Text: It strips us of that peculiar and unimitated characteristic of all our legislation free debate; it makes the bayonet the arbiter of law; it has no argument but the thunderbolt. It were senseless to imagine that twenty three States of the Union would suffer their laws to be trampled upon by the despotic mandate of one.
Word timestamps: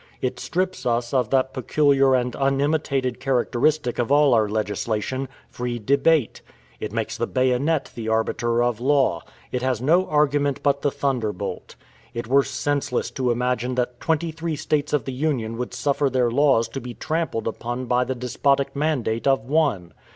It 0.19 0.39
strips 0.39 0.83
us 0.87 1.13
of 1.13 1.29
that 1.29 1.53
peculiar 1.53 2.15
and 2.15 2.35
unimitated 2.39 3.19
characteristic 3.19 3.99
of 3.99 4.11
all 4.11 4.33
our 4.33 4.49
legislation 4.49 5.29
free 5.47 5.77
debate; 5.77 6.41
it 6.79 6.91
makes 6.91 7.19
the 7.19 7.27
bayonet 7.27 7.91
the 7.93 8.09
arbiter 8.09 8.63
of 8.63 8.79
law; 8.79 9.21
it 9.51 9.61
has 9.61 9.79
no 9.79 10.07
argument 10.07 10.63
but 10.63 10.81
the 10.81 10.89
thunderbolt. 10.89 11.75
It 12.15 12.25
were 12.25 12.41
senseless 12.43 13.11
to 13.11 13.29
imagine 13.29 13.75
that 13.75 13.99
twenty 13.99 14.31
three 14.31 14.55
States 14.55 14.91
of 14.91 15.05
the 15.05 15.13
Union 15.13 15.55
would 15.57 15.71
suffer 15.75 16.09
their 16.09 16.31
laws 16.31 16.67
to 16.69 16.81
be 16.81 16.95
trampled 16.95 17.47
upon 17.47 17.85
by 17.85 18.03
the 18.03 18.15
despotic 18.15 18.75
mandate 18.75 19.27
of 19.27 19.45
one. 19.45 19.93